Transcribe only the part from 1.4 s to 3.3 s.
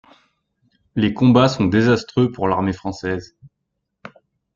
sont désastreux pour l'armée français.